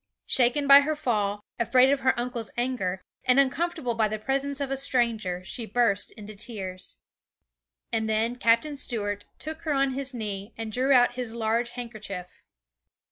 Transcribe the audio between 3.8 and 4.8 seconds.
by the presence of a